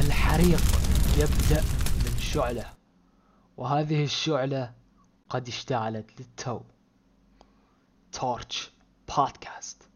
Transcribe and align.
الحريق 0.00 0.60
يبدأ 1.18 1.62
من 2.04 2.18
شعلة 2.20 2.64
وهذه 3.56 4.04
الشعلة 4.04 4.72
قد 5.28 5.48
اشتعلت 5.48 6.20
للتو. 6.20 6.60
Torch 8.12 8.70
Podcast. 9.16 9.88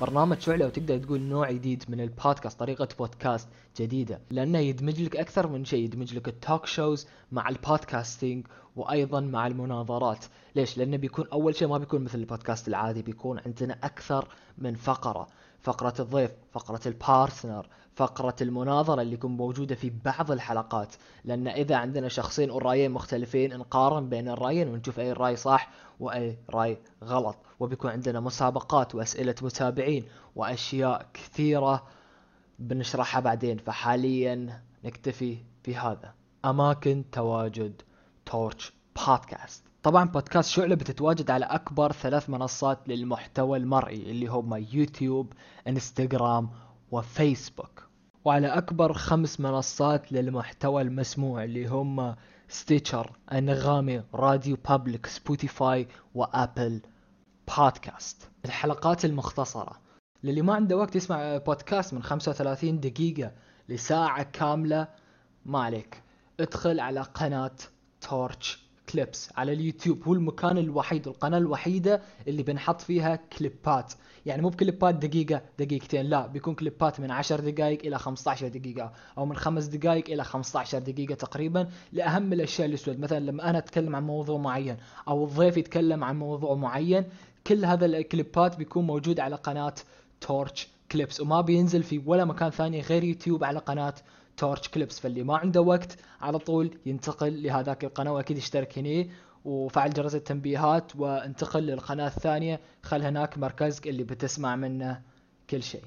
برنامج 0.00 0.40
شعلة 0.40 0.66
وتقدر 0.66 0.98
تقول 0.98 1.20
نوع 1.20 1.50
جديد 1.50 1.84
من 1.88 2.00
البودكاست 2.00 2.58
طريقة 2.58 2.88
بودكاست 2.98 3.48
جديدة. 3.80 4.20
لأنه 4.30 4.58
يدمج 4.58 5.00
لك 5.00 5.16
أكثر 5.16 5.46
من 5.46 5.64
شيء 5.64 5.84
يدمج 5.84 6.14
لك 6.14 6.28
ال 6.28 6.36
talk 6.36 6.66
shows 6.66 7.06
مع 7.32 7.48
ال 7.48 7.57
podcasting 7.57 8.46
وأيضا 8.76 9.20
مع 9.20 9.46
المناظرات. 9.46 10.24
ليش؟ 10.54 10.78
لأنه 10.78 10.96
بيكون 10.96 11.26
أول 11.32 11.54
شيء 11.54 11.68
ما 11.68 11.78
بيكون 11.78 12.04
مثل 12.04 12.18
البودكاست 12.18 12.68
العادي 12.68 13.02
بيكون 13.02 13.38
عندنا 13.46 13.78
أكثر 13.82 14.28
من 14.58 14.74
فقرة. 14.74 15.28
فقرة 15.64 15.94
الضيف 16.00 16.30
فقرة 16.52 16.80
ال 16.86 16.96
partner 16.96 17.66
فقرة 17.94 18.36
المناظرة 18.40 19.02
اللي 19.02 19.16
تكون 19.16 19.36
موجودة 19.36 19.74
في 19.74 19.92
بعض 20.04 20.30
الحلقات. 20.30 20.94
لأن 21.24 21.48
إذا 21.48 21.76
عندنا 21.76 22.08
شخصين 22.08 22.50
والرأيين 22.50 22.90
مختلفين 22.90 23.56
نقارن 23.56 24.08
بين 24.08 24.28
الرأيين 24.28 24.68
ونشوف 24.68 25.00
أي 25.00 25.12
رأي 25.12 25.36
صح 25.36 25.70
وأي 26.00 26.38
رأي 26.50 26.78
غلط. 27.04 27.36
وبيكون 27.60 27.90
عندنا 27.90 28.20
مسابقات 28.20 28.94
وأسئلة 28.94 29.34
متابعين 29.42 30.04
وأشياء 30.36 31.06
كثيرة 31.14 31.86
بنشرحها 32.58 33.20
بعدين. 33.20 33.58
فحاليا 33.58 34.62
نكتفي 34.84 35.38
بهذا. 35.66 36.14
أماكن 36.44 37.04
تواجد 37.12 37.82
Torch 38.26 38.72
Podcast. 38.96 39.73
طبعا 39.84 40.04
بودكاست 40.04 40.50
شعلة 40.50 40.74
بتتواجد 40.74 41.30
على 41.30 41.44
أكبر 41.44 41.92
ثلاث 41.92 42.30
منصات 42.30 42.88
للمحتوى 42.88 43.58
المرئي 43.58 44.10
اللي 44.10 44.26
هم 44.26 44.54
يوتيوب 44.72 45.32
إنستغرام 45.68 46.50
وفيسبوك. 46.90 47.88
وعلى 48.24 48.46
أكبر 48.46 48.92
خمس 48.92 49.40
منصات 49.40 50.12
للمحتوى 50.12 50.82
المسموع 50.82 51.44
اللي 51.44 51.66
هم 51.66 52.14
Stitcher 52.48 53.12
أنغامي 53.32 54.02
RadioPublic 54.14 55.06
Spotify 55.06 55.88
و 56.14 56.25
Apple 56.25 56.82
Podcast 57.56 58.30
الحلقات 58.44 59.04
المختصرة. 59.04 59.80
للي 60.22 60.42
ما 60.42 60.54
عنده 60.54 60.76
وقت 60.76 60.96
يسمع 60.96 61.36
بودكاست 61.36 61.94
من 61.94 62.02
35 62.02 62.80
دقيقة 62.80 63.32
لساعة 63.68 64.22
كاملة 64.22 64.88
ما 65.46 65.58
عليك. 65.58 66.02
ادخل 66.40 66.80
على 66.80 67.00
قناة 67.00 67.56
Torch 68.00 68.63
Clips 68.94 69.30
على 69.36 69.52
اليوتيوب. 69.52 70.02
هو 70.08 70.12
المكان 70.12 70.58
الوحيد 70.58 71.06
والقناة 71.08 71.38
الوحيدة 71.38 72.02
اللي 72.28 72.42
بنحط 72.42 72.80
فيها 72.80 73.16
clips 73.38 73.83
ات 73.83 73.92
يعني 74.26 74.42
مو 74.42 74.48
ب 74.48 74.55
clips 74.55 74.87
ات 74.87 74.94
دقيقة 74.94 75.42
دقيقتين 75.58 76.06
لا 76.06 76.26
بيكون 76.26 76.54
clips 76.54 76.92
ات 76.92 77.00
من 77.00 77.10
10 77.10 77.50
دقائق 77.50 77.78
إلى 77.86 77.98
15 77.98 78.48
دقيقة 78.48 78.92
أو 79.18 79.26
من 79.26 79.36
5 79.36 79.70
دقائق 79.70 80.10
إلى 80.10 80.24
15 80.24 80.78
دقيقة 80.78 81.14
تقريبا 81.14 81.68
لأهم 81.92 82.32
الأشياء 82.32 82.66
اللي 82.66 82.76
سويت 82.76 82.98
مثلا 83.00 83.18
لما 83.20 83.50
أنا 83.50 83.58
أتكلم 83.58 83.96
عن 83.96 84.02
موضوع 84.06 84.38
معين 84.38 84.76
أو 85.08 85.24
الضيف 85.24 85.56
يتكلم 85.56 86.04
عن 86.04 86.18
موضوع 86.18 86.54
معين 86.54 87.04
كل 87.46 87.64
هذا 87.64 87.86
ال 87.86 87.96
clips 87.96 88.46
ات 88.46 88.56
بيكون 88.56 88.86
موجود 88.86 89.20
على 89.20 89.36
قناة 89.36 89.74
Torch 90.20 90.68
Clips 90.94 91.20
وما 91.20 91.40
بينزل 91.40 91.82
في 91.82 92.02
ولا 92.06 92.24
مكان 92.24 92.50
ثاني 92.50 92.80
غير 92.80 93.04
يوتيوب 93.04 93.44
على 93.44 93.58
قناة 93.58 93.94
Torch 94.36 94.68
Clips 94.68 95.00
فاللي 95.00 95.22
ما 95.22 95.36
عنده 95.36 95.60
وقت 95.60 95.96
على 96.20 96.38
طول 96.38 96.78
ينتقل 96.86 97.42
لهذاك 97.42 97.84
القناة 97.84 98.12
وأكيد 98.12 98.36
اشترك 98.36 98.78
هنا 98.78 99.06
وفعل 99.44 99.92
جرس 99.92 100.14
التنبيهات 100.14 100.96
وانتقل 100.96 101.62
للقناة 101.62 102.06
الثانية. 102.06 102.60
خل 102.82 103.02
هناك 103.02 103.38
مركزك 103.38 103.88
اللي 103.88 104.04
بتسمع 104.04 104.56
منه 104.56 105.02
كل 105.50 105.62
شيء. 105.62 105.82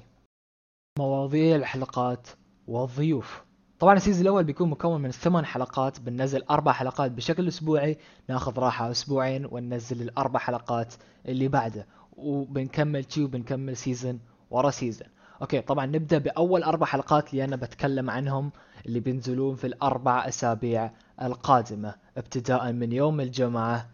مواضيع 0.98 1.56
الحلقات 1.56 2.28
والضيوف. 2.66 3.44
طبعا 3.78 3.94
ال 3.96 4.00
season 4.00 4.22
الأول 4.22 4.44
بيكون 4.44 4.70
مكون 4.70 5.00
من 5.02 5.10
ثمان 5.10 5.44
حلقات. 5.44 6.00
بننزل 6.00 6.42
أربع 6.50 6.72
حلقات 6.72 7.10
بشكل 7.10 7.48
أسبوعي. 7.48 7.98
ناخذ 8.28 8.58
راحة 8.58 8.90
أسبوعين 8.90 9.46
وننزل 9.50 10.02
الأربع 10.02 10.40
حلقات 10.40 10.94
اللي 11.26 11.48
بعده. 11.48 11.86
وبنكمل 12.12 13.12
شي 13.12 13.24
وبنكمل 13.24 13.76
season 13.76 14.20
ورا 14.50 14.70
season 14.70 15.08
okay 15.42 15.60
طبعا 15.60 15.86
نبدأ 15.86 16.18
بأول 16.18 16.62
أربع 16.62 16.86
حلقات 16.86 17.30
اللي 17.32 17.44
أنا 17.44 17.56
بتكلم 17.56 18.10
عنهم 18.10 18.52
اللي 18.86 19.00
بينزلون 19.00 19.54
في 19.56 19.66
الأربع 19.66 20.28
أسابيع 20.28 20.90
القادمة 21.22 21.94
ابتداء 22.16 22.72
من 22.72 22.92
يوم 22.92 23.20
الجمعة 23.20 23.88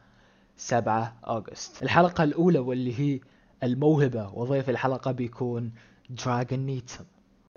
7 0.56 1.16
August 1.26 1.82
الحلقة 1.82 2.24
الأولى 2.24 2.58
واللي 2.58 3.00
هي 3.00 3.20
الموهبة 3.62 4.28
وضيف 4.34 4.70
الحلقة 4.70 5.12
بيكون 5.12 5.72
دراجون 6.10 6.58
نيتم 6.58 7.04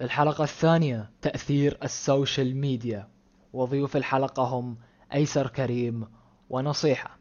الحلقة 0.02 0.44
الثانية 0.44 1.10
تأثير 1.22 1.78
ال 1.84 1.94
social 1.94 2.56
media. 2.56 3.08
وضيوف 3.54 3.98
الحلقة 3.98 4.44
هم 4.44 4.78
أيسر 5.14 5.48
كريم 5.48 6.08
ونصيحة. 6.50 7.18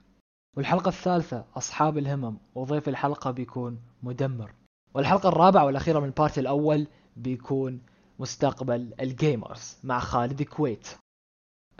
والحلقة 0.56 0.88
الثالثة 0.88 1.44
أصحاب 1.56 1.98
الهمم. 1.98 2.36
وضيف 2.54 2.88
الحلقة 2.88 3.31
بيكون 3.31 3.78
مدمر. 4.03 4.53
والحلقة 4.96 5.28
الرابعة 5.28 5.64
والأخيرة 5.64 5.98
من 6.00 6.06
ال 6.06 6.13
part 6.13 6.38
الأول 6.38 6.86
بيكون 7.16 7.80
مستقبل 8.18 8.94
ال 9.00 9.11
gamers 9.11 9.76
مع 9.84 9.98
خالد 10.00 10.42
كويت. 10.42 10.86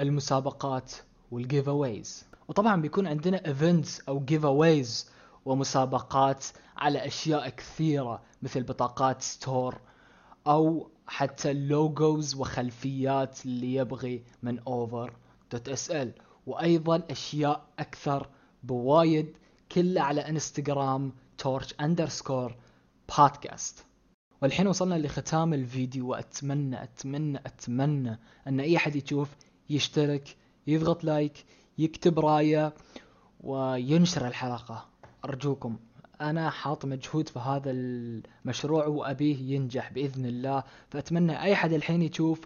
المسابقات 0.01 0.93
وال 1.31 1.69
giveaways 1.69 2.25
وطبعا 2.49 2.81
بيكون 2.83 3.07
عندنا 3.07 3.47
events 3.47 4.01
أو 4.09 4.21
giveaways 4.21 5.11
ومسابقات 5.45 6.45
على 6.77 7.07
أشياء 7.07 7.49
كثيرة 7.49 8.23
مثل 8.43 8.63
بطاقات 8.63 9.23
store 9.23 9.81
أو 10.47 10.91
حتى 11.07 11.53
logos 11.53 12.35
وخلفيات 12.35 13.47
اللي 13.47 13.75
يبغي 13.75 14.25
من 14.43 14.59
اوفر 14.59 15.13
dot 15.53 15.69
اس 15.69 15.91
ال 15.91 16.13
وأيضا 16.47 17.03
أشياء 17.11 17.65
أكثر 17.79 18.29
بوايد 18.63 19.37
كلها 19.73 20.03
على 20.03 20.21
انستغرام 20.21 21.13
Torch 21.39 21.75
underscore 21.81 22.55
podcast 23.19 23.87
والحين 24.43 24.67
وصلنا 24.67 24.95
لختام 24.95 25.55
الفيديو 25.55 26.09
وأتمنى 26.09 26.83
أتمنى 26.83 27.39
أتمنى 27.47 28.19
أن 28.47 28.61
أي 28.61 28.77
أحد 28.77 28.97
يشوف 28.97 29.37
يشترك 29.71 30.37
يضغط 30.67 31.05
like 31.05 31.45
يكتب 31.79 32.19
رأيه 32.19 32.75
وينشر 33.41 34.27
الحلقة. 34.27 34.87
أرجوكم. 35.25 35.77
أنا 36.21 36.51
حاط 36.51 36.85
مجهود 36.85 37.29
في 37.29 37.39
هذا 37.39 37.71
المشروع 37.71 38.87
وأبيه 38.87 39.55
ينجح 39.55 39.93
بإذن 39.93 40.27
الله. 40.27 40.63
فأتمنى 40.89 41.43
أي 41.43 41.57
حد 41.57 41.73
الحين 41.73 42.03
يشوف 42.03 42.41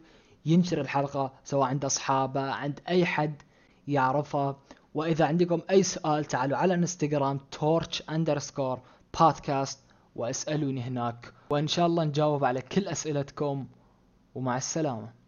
ينشر 0.47 0.81
الحلقة 0.81 1.33
سواء 1.45 1.69
عند 1.69 1.85
أصحابه 1.85 2.41
عند 2.41 2.81
أي 2.89 3.07
حد 3.07 3.43
يعرفه. 3.89 4.57
وإذا 4.95 5.25
عندكم 5.25 5.61
أي 5.71 5.83
سؤال 5.83 6.25
تعالوا 6.25 6.57
على 6.59 6.75
إنستغرام 6.75 7.41
تورش 7.51 8.03
اندرسكور 8.11 8.81
بودكاست 9.21 9.79
واسألوني 10.21 10.83
هناك. 10.83 11.33
وإن 11.51 11.67
شاء 11.67 11.87
الله 11.87 12.05
نجاوب 12.05 12.45
على 12.45 12.63
كل 12.63 12.89
أسئلتكم 12.89 13.67
ومع 14.35 14.57
السلامة. 14.57 15.20